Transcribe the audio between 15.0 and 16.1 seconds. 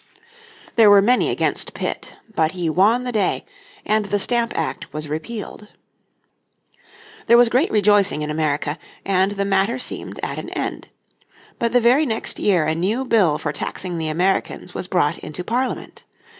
into Parliament.